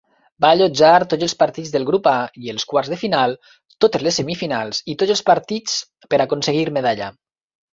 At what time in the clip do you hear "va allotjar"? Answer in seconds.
0.43-0.91